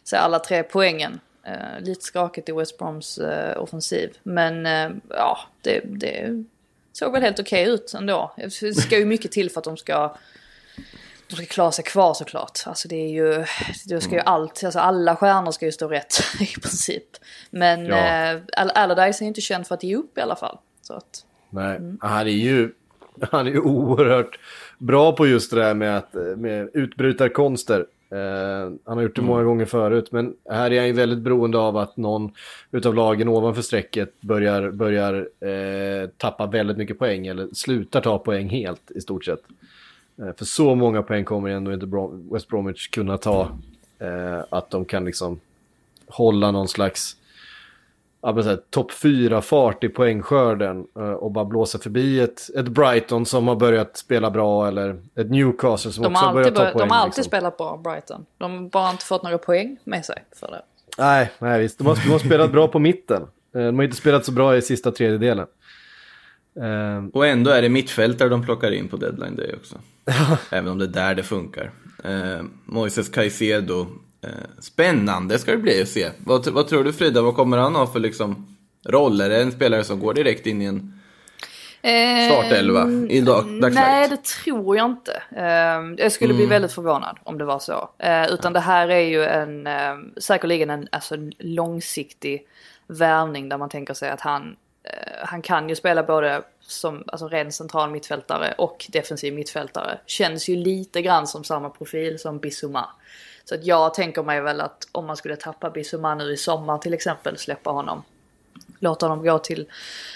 [0.05, 1.21] sig alla tre poängen.
[1.47, 4.11] Eh, lite skakigt i West Broms eh, offensiv.
[4.23, 6.45] Men eh, ja, det, det
[6.93, 8.35] såg väl helt okej ut ändå.
[8.37, 10.17] Det ska ju mycket till för att de ska
[11.29, 12.59] de ska klara sig kvar såklart.
[12.67, 13.45] Alltså det är ju,
[13.87, 17.05] det ska ju allt, alltså alla stjärnor ska ju stå rätt i princip.
[17.51, 18.33] Men Ja.
[18.57, 20.59] Al- Allardyce är inte känd för att ge upp i alla fall.
[20.83, 22.73] Så att, Nej, han är ju
[23.31, 24.39] han är ju oerhört
[24.79, 27.87] bra på just det där med, att, med utbrytarkonster.
[28.13, 31.59] Eh, han har gjort det många gånger förut, men här är han ju väldigt beroende
[31.59, 32.33] av att någon
[32.71, 38.49] utav lagen ovanför strecket börjar, börjar eh, tappa väldigt mycket poäng eller slutar ta poäng
[38.49, 39.43] helt i stort sett.
[40.19, 43.59] Eh, för så många poäng kommer ändå inte Brom- West Bromwich kunna ta.
[44.49, 45.41] Att de kan liksom
[46.07, 47.17] hålla någon slags
[48.23, 53.57] ja, topp 4-fart i poängskörden eh, och bara blåsa förbi ett, ett Brighton som har
[53.57, 56.89] börjat spela bra eller ett Newcastle som De också har börjat alltid, ta poäng.
[56.89, 57.25] de har alltid liksom.
[57.25, 58.27] spelat bra, Brighton.
[58.39, 60.63] De har bara inte fått några poäng med sig för det.
[60.99, 61.79] Nej, nej visst.
[61.79, 63.23] De har, de har spelat bra på mitten.
[63.55, 65.47] Eh, De har inte spelat så bra i sista tredjedelen.
[66.61, 69.77] Eh, Och ändå är det mittfältare de plockar in på deadline day också.
[70.51, 71.71] Även om det är där det funkar.
[72.05, 73.87] Eh, Moises Caicedo.
[74.23, 74.29] Eh,
[74.61, 76.11] spännande ska det bli att se.
[76.19, 78.57] Vad, vad tror du Frida, vad kommer han ha för liksom
[78.87, 79.21] roll?
[79.21, 81.01] Är det en spelare som går direkt in i en
[82.27, 84.11] startelva i dag, Nej, dagsläget?
[84.11, 85.23] det tror jag inte.
[85.37, 86.37] Ehm, jag skulle Mm.
[86.37, 87.91] bli väldigt förvånad om det var så.
[87.99, 89.69] Eh, utan det här är ju en,
[90.17, 92.47] säkerligen en, alltså en långsiktig
[92.87, 97.29] värvning där man tänker sig att han, eh, han kan ju spela både som alltså
[97.29, 99.99] ren central mittfältare och defensiv mittfältare.
[100.07, 102.91] Känns ju lite grann som samma profil som Bissouma.
[103.51, 106.79] Så att jag tänker mig väl att om man skulle tappa Bissouma nu i sommar
[106.79, 108.03] till exempel, släppa honom
[108.79, 109.67] låta honom gå till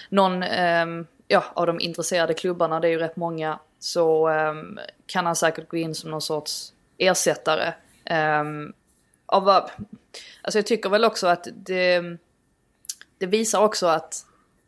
[0.08, 0.86] någon eh,
[1.28, 4.54] ja, av de intresserade klubbarna, det är ju rätt många, så eh,
[5.06, 7.74] kan han säkert gå in som någon sorts ersättare.
[8.04, 8.44] Eh,
[9.26, 12.02] av, alltså jag tycker väl också att det,
[13.18, 14.26] det visar också att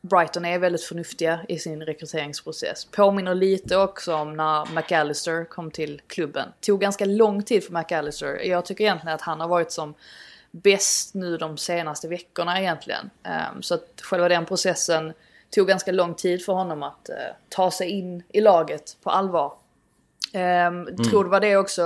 [0.08, 2.84] Brighton är väldigt förnuftiga i sin rekryteringsprocess.
[2.84, 6.48] Påminner lite också om när McAllister kom till klubben.
[6.60, 8.40] Tog ganska lång tid för McAllister.
[8.44, 9.94] Jag tycker egentligen att han har varit som
[10.50, 13.10] bäst nu de senaste veckorna egentligen.
[13.22, 15.12] Ehm, Så att själva den processen
[15.50, 17.16] tog ganska lång tid för honom att eh,
[17.48, 19.52] ta sig in i laget på allvar.
[20.34, 21.82] Um, Tror det var det också,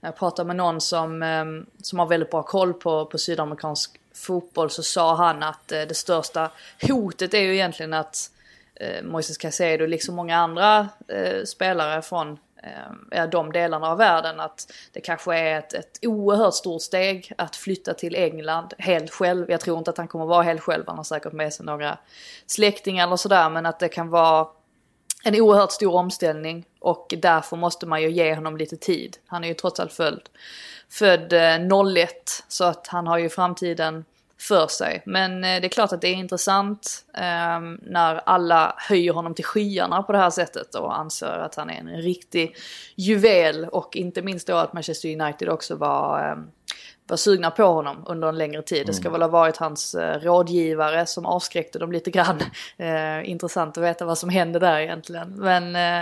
[0.00, 4.00] när jag pratade med någon som, ehm, som har väldigt bra koll på, på sydamerikansk
[4.16, 6.50] fotboll så sa han att eh, det största
[6.82, 8.30] hotet är ju egentligen att
[8.74, 12.38] eh, Moises Caicedo, liksom många andra eh, spelare från
[13.12, 17.56] eh, de delarna av världen, att det kanske är ett, ett oerhört stort steg att
[17.56, 19.50] flytta till England helt själv.
[19.50, 21.98] Jag tror inte att han kommer vara helt själv, han har säkert med sig några
[22.46, 24.46] släktingar eller sådär, men att det kan vara
[25.26, 29.16] en oerhört stor omställning och därför måste man ju ge honom lite tid.
[29.26, 30.28] Han är ju trots allt född,
[30.88, 34.04] född eh, 01 så att han har ju framtiden
[34.40, 35.02] för sig.
[35.06, 39.44] Men eh, det är klart att det är intressant eh, när alla höjer honom till
[39.44, 42.56] skyarna på det här sättet och anser att han är en riktig
[42.94, 46.36] juvel och inte minst då att Manchester United också var eh,
[47.06, 48.86] var sugna på honom under en längre tid.
[48.86, 52.42] Det ska väl ha varit hans eh, rådgivare som avskräckte dem lite grann.
[52.78, 55.34] Eh, intressant att veta vad som hände där egentligen.
[55.36, 56.00] Men eh,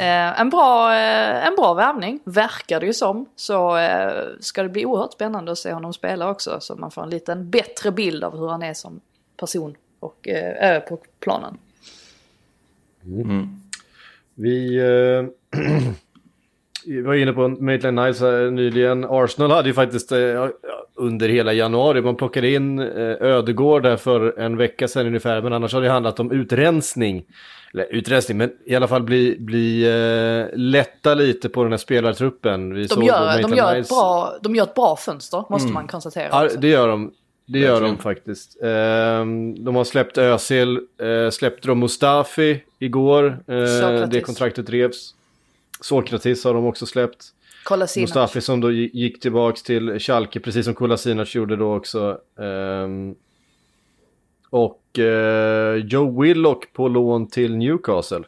[0.00, 3.26] eh, en, bra, eh, en bra värvning, verkar det ju som.
[3.36, 6.60] Så eh, ska det bli oerhört spännande att se honom spela också.
[6.60, 9.00] Så man får en liten bättre bild av hur han är som
[9.36, 11.58] person och eh, på planen.
[14.34, 15.60] Vi eh,
[16.86, 19.06] vi var inne på Maitland Niles här nyligen.
[19.08, 20.48] Arsenal hade ju faktiskt eh,
[20.94, 25.52] under hela januari, man plockade in eh, Ödegård där för en vecka sedan ungefär, men
[25.52, 27.24] annars har det handlat om utrensning.
[27.74, 32.74] Eller utrensning, men i alla fall bli, bli eh, lätta lite på den här spelartruppen.
[32.74, 35.88] Vi De såg gör, de, gör ett bra, de gör ett bra fönster, måste man
[35.88, 36.28] konstatera.
[36.30, 37.12] Ja, det gör de.
[37.46, 37.96] Det gör Verkligen.
[37.96, 38.62] de faktiskt.
[38.62, 43.38] Ehm, de har släppt Özil, uh, släppte de Mustafi igår.
[43.46, 44.10] Sokratis.
[44.10, 45.14] det kontraktet revs.
[45.80, 47.24] Sokratis har de också släppt.
[47.64, 48.08] Kolasinac.
[48.08, 52.18] Mustafi som då gi- gick tillbaks till Schalke, precis som Kolasinac gjorde då också.
[52.40, 53.14] Ehm,
[54.50, 58.22] och eh, Joe Willock på lån till Newcastle.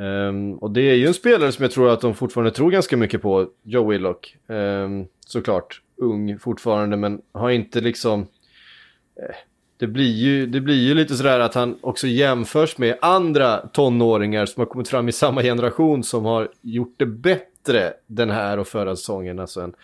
[0.00, 2.96] Ehm, och det är ju en spelare som jag tror att de fortfarande tror ganska
[2.96, 4.36] mycket på, Joe Willock.
[4.48, 8.20] Ehm, såklart, ung fortfarande, men har inte liksom...
[8.20, 9.34] eh,
[9.78, 14.46] det blir, ju, det blir ju lite sådär att han också jämförs med andra tonåringar
[14.46, 18.66] som har kommit fram i samma generation som har gjort det bättre den här och
[18.68, 19.38] förra säsongen.
[19.38, 19.74] Alltså en,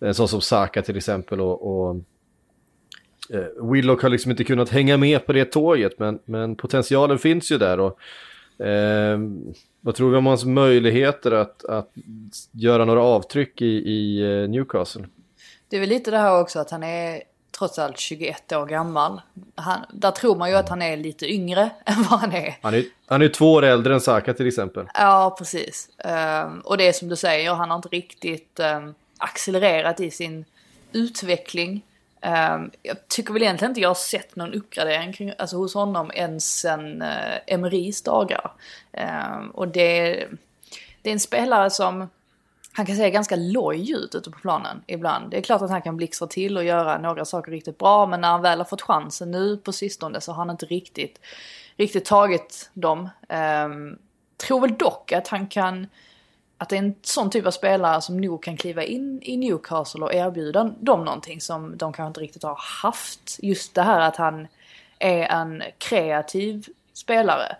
[0.00, 1.96] en sån som Saka till exempel och, och
[3.30, 7.52] eh, Willock har liksom inte kunnat hänga med på det tåget men, men potentialen finns
[7.52, 7.80] ju där.
[7.80, 8.00] Och,
[8.66, 9.18] eh,
[9.80, 11.92] vad tror vi om hans möjligheter att, att
[12.52, 15.04] göra några avtryck i, i eh, Newcastle?
[15.68, 17.22] Det är väl lite det här också att han är
[17.60, 19.20] trots allt 21 år gammal.
[19.54, 22.58] Han, där tror man ju att han är lite yngre än vad han är.
[22.62, 24.86] Han är, han är två år äldre än Saka till exempel.
[24.94, 25.88] Ja, precis.
[25.98, 30.44] Ehm, och det är som du säger, han har inte riktigt um, accelererat i sin
[30.92, 31.84] utveckling.
[32.20, 36.10] Ehm, jag tycker väl egentligen inte jag har sett någon uppgradering kring, alltså hos honom
[36.14, 38.52] ens sen uh, Emerys dagar.
[38.92, 40.26] Ehm, och det,
[41.02, 42.08] det är en spelare som
[42.72, 45.30] han kan se ganska loj ut ute på planen ibland.
[45.30, 48.20] Det är klart att han kan blixtra till och göra några saker riktigt bra, men
[48.20, 51.20] när han väl har fått chansen nu på sistone så har han inte riktigt,
[51.76, 53.08] riktigt tagit dem.
[53.64, 53.98] Um,
[54.36, 55.86] tror väl dock att han kan
[56.58, 60.04] att det är en sån typ av spelare som nog kan kliva in i Newcastle
[60.04, 63.38] och erbjuda dem någonting som de kanske inte riktigt har haft.
[63.42, 64.48] Just det här att han
[64.98, 67.56] är en kreativ spelare.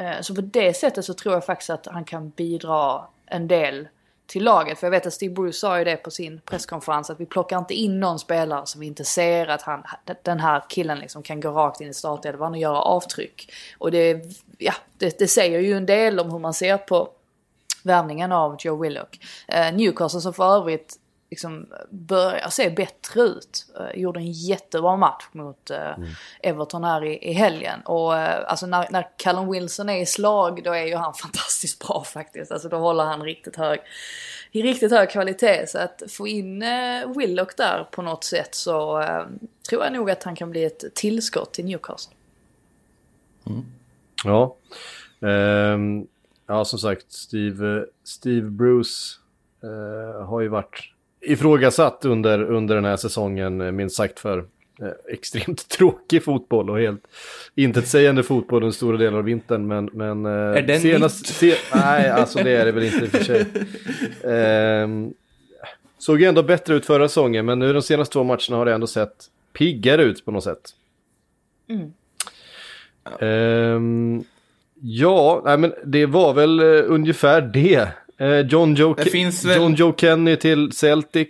[0.00, 3.88] Uh, Så på det sättet så tror jag faktiskt att han kan bidra en del
[4.26, 4.78] till laget.
[4.78, 7.58] För jag vet att Steve Bruce sa ju det på sin presskonferens att vi plockar
[7.58, 9.82] inte in någon spelare som vi inte ser att han,
[10.22, 13.52] den här killen liksom kan gå rakt in i startelvan och göra avtryck.
[13.78, 14.24] Och det,
[14.58, 17.08] ja, det, det säger ju en del om hur man ser på
[17.82, 19.20] värvningen av Joe Willock.
[19.48, 20.98] Eh, Newcastle som för övrigt
[21.34, 23.66] liksom börjar se bättre ut.
[23.80, 25.92] Eh, gjorde en jättebra match mot eh,
[26.42, 27.80] Everton här i, i helgen.
[27.84, 31.86] Och eh, alltså när, när Callum Wilson är i slag då är ju han fantastiskt
[31.86, 32.52] bra faktiskt.
[32.52, 33.80] Alltså då håller han riktigt hög,
[34.50, 35.66] i riktigt hög kvalitet.
[35.66, 36.64] Så att få in
[37.16, 39.04] Willock där på något sätt så
[39.68, 42.14] tror jag nog att han kan bli ett tillskott till Newcastle.
[44.24, 44.56] Ja.
[45.28, 46.06] Ehm,
[46.46, 49.18] ja, som sagt, Steve, Steve Bruce
[49.62, 50.93] eh, har ju varit
[51.26, 54.38] ifrågasatt under, under den här säsongen, eh, minst sagt för
[54.80, 57.06] eh, extremt tråkig fotboll och helt
[57.54, 59.66] intetsägande fotboll under stora delar av vintern.
[59.66, 63.06] Men, men eh, Är den senast, se, Nej, alltså det är det väl inte i
[63.06, 63.46] och för sig.
[64.32, 65.12] Ehm,
[65.98, 68.74] såg ju ändå bättre ut förra säsongen, men nu de senaste två matcherna har det
[68.74, 70.70] ändå sett piggare ut på något sätt.
[73.20, 74.24] Ehm,
[74.80, 77.88] ja, nej, men det var väl ungefär det.
[78.18, 81.28] Eh, John, Joe Det finns väl- John Joe Kenny till Celtic.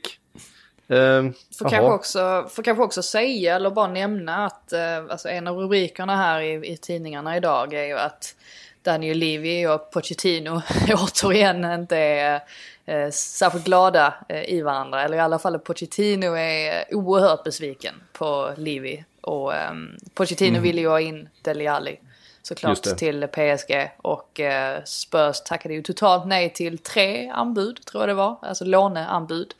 [0.89, 5.47] Ehm, Får kanske, också, får kanske också säga eller bara nämna att eh, alltså en
[5.47, 8.35] av rubrikerna här i, i tidningarna idag är ju att
[8.83, 12.41] Daniel Levy och Pochettino återigen inte är
[12.87, 15.03] eh, särskilt glada eh, i varandra.
[15.03, 19.05] Eller i alla fall Pochettino är oerhört besviken på Levy.
[19.21, 19.73] Och eh,
[20.15, 21.99] Pochettino ville ju ha in Dele Alli
[22.49, 23.91] såklart till PSG.
[23.97, 28.37] Och eh, Spurs tackade ju totalt nej till tre anbud tror jag det var.
[28.43, 29.55] Alltså låneanbud.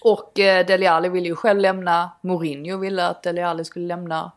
[0.00, 4.32] Och eh, Dele Alli ville ju själv lämna, Mourinho ville att Dele Alli skulle lämna.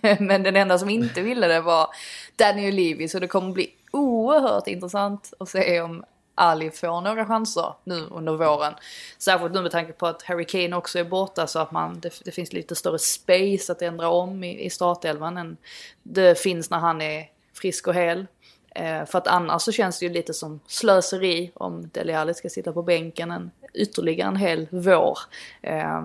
[0.18, 1.88] Men den enda som inte ville det var
[2.36, 3.08] Daniel Levy.
[3.08, 6.04] Så det kommer bli oerhört intressant att se om
[6.38, 8.74] Ali får några chanser nu under våren.
[9.18, 12.20] Särskilt nu med tanke på att Harry Kane också är borta så att man, det,
[12.24, 15.56] det finns lite större space att ändra om i, i startelvan än
[16.02, 18.26] det finns när han är frisk och hel.
[18.74, 22.48] Eh, för att annars så känns det ju lite som slöseri om Dele Alli ska
[22.48, 25.18] sitta på bänken en, ytterligare en hel vår.
[25.62, 26.02] Eh,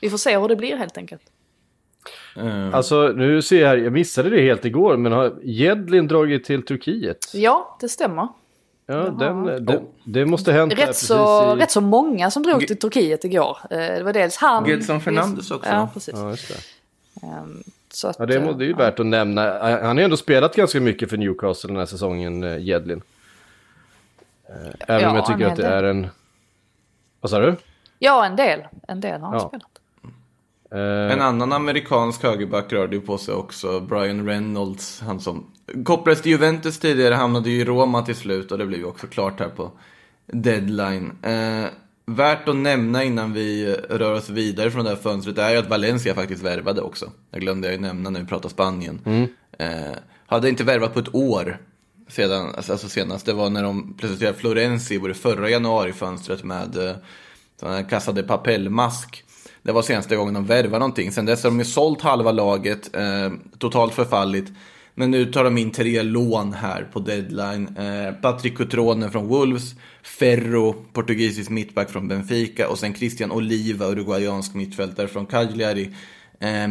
[0.00, 1.22] vi får se hur det blir helt enkelt.
[2.36, 6.44] Eh, Alltså nu ser jag här, jag missade det helt igår, men har Jedlin dragit
[6.44, 7.30] till Turkiet?
[7.34, 8.28] Ja, det stämmer.
[8.90, 11.60] Ja, den, den, det måste ha hänt Rätt så, i...
[11.60, 13.58] rätt så många som drog Ge- till Turkiet igår.
[13.70, 14.66] Eh, det var dels han...
[14.66, 15.70] Gedson Fernandes också.
[15.70, 16.14] Ja, precis.
[16.16, 17.26] Ja, just det.
[17.26, 19.58] Ehm, så att, Ja, det, är ju eh, värt att nämna.
[19.62, 23.02] Han har ju ändå spelat ganska mycket för Newcastle den här säsongen, eh, Jedlin.
[24.48, 24.54] Eh,
[24.88, 26.06] Även Ja, om jag tycker att det är en...
[27.20, 27.56] Vad sa du?
[27.98, 28.60] Ja, en del.
[28.88, 29.48] En del har han Ja.
[29.48, 29.77] spelat.
[30.74, 35.00] Eh, En annan amerikansk högerback rörde ju på sig också, Brian Reynolds.
[35.00, 35.46] Han som
[35.84, 39.06] kopplades till Juventus tidigare, hamnade ju i Roma till slut och det blev ju också
[39.06, 39.70] klart här på
[40.26, 41.12] deadline.
[41.22, 41.64] Eh,
[42.06, 45.70] värt att nämna innan vi rör oss vidare från det här fönstret är ju att
[45.70, 47.10] Valencia faktiskt värvade också.
[47.30, 49.00] Det glömde jag ju nämna när vi pratade Spanien.
[49.58, 49.68] Eh,
[50.26, 51.58] hade inte värvat på ett år
[52.08, 53.26] sedan, alltså alltså senast.
[53.26, 56.96] Det var när de presenterade Florenzi det förra januarifönstret med eh,
[57.60, 59.24] sån här Casa de Papel-mask.
[59.68, 61.12] Det var senaste gången de värvade någonting.
[61.12, 64.52] Sen dess har de ju sålt halva laget, eh, totalt förfallit.
[64.94, 67.76] Men nu tar de in tre lån här på deadline.
[67.76, 74.54] Eh, Patrick Cutrone från Wolves, Ferro, portugisisk mittback från Benfica och sen Christian Oliva, uruguayansk
[74.54, 75.94] mittfältare från Cagliari.
[76.40, 76.68] Eh,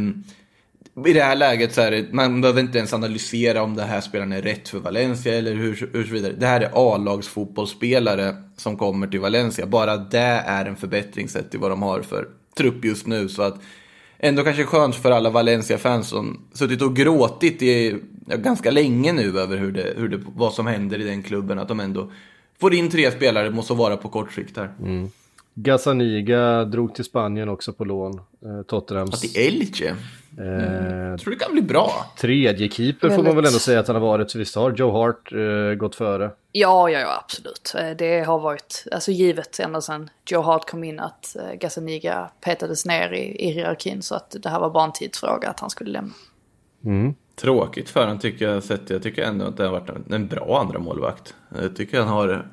[1.05, 4.01] i det här läget så är det, man behöver inte ens analysera om det här
[4.01, 6.33] spelaren är rätt för Valencia eller hur, hur så vidare.
[6.37, 9.65] Det här är A-lagsfotbollsspelare som kommer till Valencia.
[9.65, 13.29] Bara det är en förbättring sett till vad de har för trupp just nu.
[13.29, 13.61] Så att
[14.19, 19.39] ändå kanske skönt för alla Valencia-fans som suttit och gråtit i ja, ganska länge nu
[19.39, 21.59] över hur det, hur det, vad som händer i den klubben.
[21.59, 22.11] Att de ändå
[22.59, 24.73] får in tre spelare, måste vara på kort sikt här.
[24.83, 25.09] Mm.
[25.59, 28.21] Gazzaniga drog till Spanien också på lån.
[28.45, 29.95] Eh, Att Tottenhams det är Elche.
[30.39, 31.91] eh, Jag tror det kan bli bra.
[32.19, 34.31] tredje keeper får man väl ändå säga att han har varit.
[34.31, 36.31] Så visst har Joe Hart eh, gått före.
[36.51, 37.73] Ja, ja, ja, absolut.
[37.79, 42.29] Eh, Det har varit alltså, givet ända sedan Joe Hart kom in att eh, Gazzaniga
[42.41, 44.01] petades ner i, i hierarkin.
[44.01, 46.13] Så att det här var bara en tidsfråga att han skulle lämna.
[47.35, 48.89] Tråkigt för han tycker jag sett.
[48.89, 51.33] Jag tycker ändå att det har varit en, en bra andra målvakt.
[51.61, 52.47] Jag tycker han har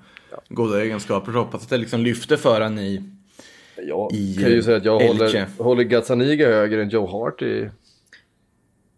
[0.49, 1.33] goda egenskaper.
[1.33, 3.03] Jag hoppas att det liksom lyfter för han i...
[3.77, 7.43] Jag I, kan ju säga att jag eh, håller, håller Gazzaniga högre än Joe Hart
[7.43, 7.71] i...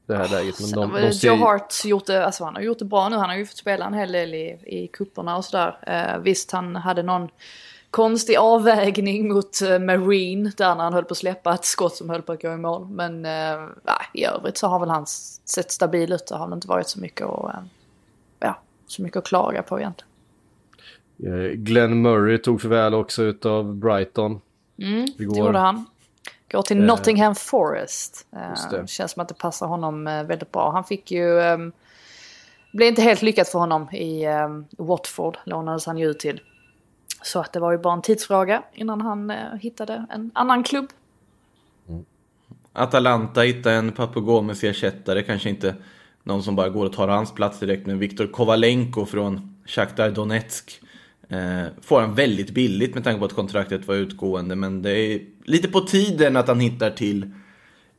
[0.07, 0.61] det här läget.
[0.61, 3.09] Men de, de väl ser, Joe Hart gjort det, alltså han har gjort det bra
[3.09, 3.17] nu.
[3.17, 5.79] Han har ju fått spela en hel del i, i kupperna och sådär.
[5.87, 7.29] Eh, visst, han hade någon
[7.91, 12.11] konstig avvägning mot eh, Marine där när han höll på att släppa ett skott som
[12.11, 12.87] höll på att gå i mål.
[12.89, 13.67] Men eh,
[14.13, 15.07] i övrigt så har väl han
[15.45, 16.27] sett stabil ut.
[16.27, 17.61] Det har väl inte varit så mycket att, eh,
[18.41, 20.11] ja, så mycket att klaga på egentligen.
[21.25, 24.41] Eh, Glenn Murray tog förväl också utav Brighton.
[24.79, 25.39] Mm, det Igår.
[25.39, 25.85] gjorde han.
[26.51, 28.27] Går till Nottingham Forest.
[28.33, 28.89] Eh, det.
[28.91, 30.71] Känns som att det passar honom eh, väldigt bra.
[30.73, 31.39] Han fick ju...
[31.39, 31.59] Eh,
[32.73, 34.49] blev inte helt lyckat för honom i eh,
[34.79, 35.39] Watford.
[35.45, 36.41] Lånades han ju ut till.
[37.23, 40.89] Så att det var ju bara en tidsfråga innan han eh, hittade en annan klubb.
[42.73, 45.75] Atalanta hittar en Papagomes-ersättare, kanske inte
[46.23, 50.81] någon som bara går och tar hans plats direkt, men Viktor Kovalenko från Shakhtar Donetsk.
[51.29, 55.21] Eh, får han väldigt billigt med tanke på att kontraktet var utgående, men det är
[55.45, 57.31] lite på tiden att han hittar till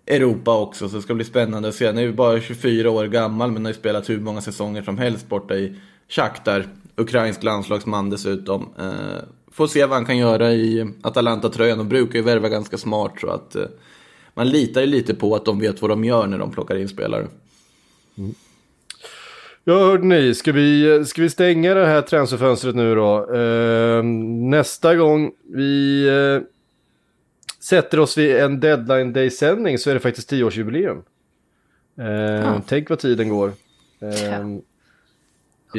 [0.07, 1.86] Europa också, så det ska bli spännande att se.
[1.86, 4.97] Han är ju bara 24 år gammal, men har ju spelat hur många säsonger som
[4.97, 5.75] helst borta i
[6.09, 6.67] Shakhtar.
[6.95, 8.69] Ukrainsk landslagsman dessutom.
[8.80, 11.78] Eh, får se vad han kan göra i Atalanta-tröjan.
[11.78, 13.65] De brukar ju värva ganska smart, så att eh,
[14.34, 16.89] man litar ju lite på att de vet vad de gör när de plockar in
[16.89, 17.28] spelare.
[18.17, 18.36] Mm.
[19.70, 23.36] Ja, hörde ni, ska vi, ska vi stänga det här transferfönstret nu då?
[23.36, 26.41] Eh, nästa gång vi eh,
[27.63, 31.03] sätter oss vid en deadline day-sändning så är det faktiskt tioårsjubileum.
[31.99, 33.51] Eh, Tänk vad tiden går.
[34.01, 34.47] Eh,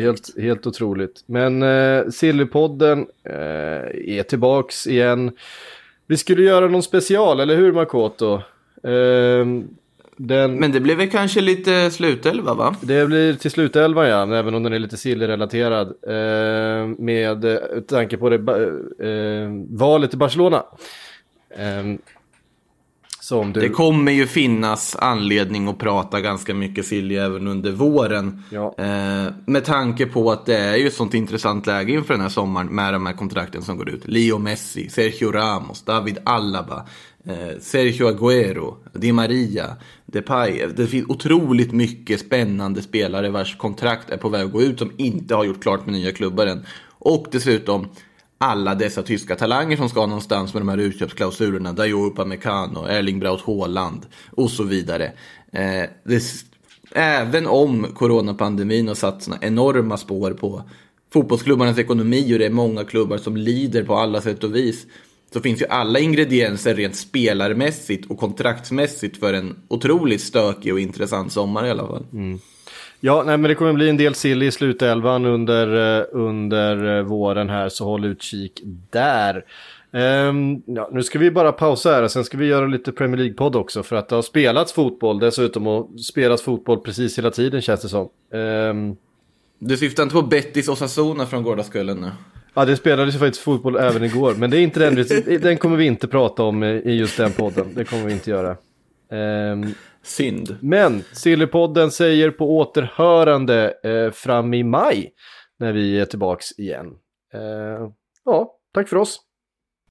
[0.03, 1.25] helt, helt otroligt.
[1.27, 5.31] Men eh, Sillypodden eh, är tillbaks igen.
[6.07, 8.43] Vi skulle göra någon special, eller hur Makoto?
[10.19, 10.55] Den...
[10.55, 12.77] Men det blir väl kanske lite slutelva va?
[12.81, 15.87] Det blir till slut elvan ja, även om den är lite Silly-relaterad.
[15.87, 20.63] Eh, med eh, tanke på det eh, valet i Barcelona.
[21.51, 21.99] Eh,
[23.21, 23.61] som du...
[23.61, 28.43] Det kommer ju finnas anledning att prata ganska mycket Silja även under våren.
[28.51, 28.75] Ja.
[28.79, 32.29] Eh, med tanke på att det är ju ett sånt intressant läge inför den här
[32.29, 34.09] sommaren med de här kontrakten som går ut.
[34.09, 36.87] Leo Messi, Sergio Ramos, David Alaba,
[37.29, 39.77] Eh, Sergio Agüero, Di Maria,
[40.07, 40.67] Depay.
[40.77, 44.93] Det finns otroligt mycket spännande spelare vars kontrakt är på väg att gå ut som
[44.97, 46.67] inte har gjort klart med nya klubbar än.
[46.99, 47.89] Och dessutom
[48.39, 51.73] alla dessa tyska talanger som ska någonstans med de här utköpsklausulerna.
[51.73, 55.13] Dayo Upamecano, Erling Braut Haaland och så vidare.
[55.53, 56.23] Eh, det,
[56.93, 60.63] även om coronapandemin har satt såna enorma spår på
[61.13, 64.87] fotbollsklubbarnas ekonomi och det är många klubbar som lider på alla sätt och vis.
[65.33, 71.33] Så finns ju alla ingredienser rent spelarmässigt och kontraktsmässigt för en otroligt stökig och intressant
[71.33, 72.05] sommar i alla fall.
[73.01, 77.03] Ja, nej, men det kommer bli en del sill i slutelvan under, eh, under eh,
[77.05, 79.45] våren här, så håll utkik där.
[79.93, 83.17] Ehm, ja, nu ska vi bara pausa här och sen ska vi göra lite Premier
[83.17, 87.63] League-podd också för att det har spelats fotboll dessutom och spelas fotboll precis hela tiden
[87.63, 88.09] känns det som.
[88.33, 88.97] Ehm,
[89.59, 92.11] Du syftar inte på Bettis Osasuna från Gårdaskullen nu?
[92.59, 95.77] Ja, det spelades ju faktiskt fotboll även igår, men det är inte den, den kommer
[95.77, 97.75] vi inte prata om i just den podden.
[97.75, 98.57] Det kommer vi inte göra.
[99.13, 100.57] Ehm, Synd.
[100.61, 105.11] men Sillypodden säger på återhörande eh, fram i maj
[105.59, 106.87] när vi är tillbaks igen.
[107.35, 107.89] Eh,
[108.25, 109.21] ja, tack för oss.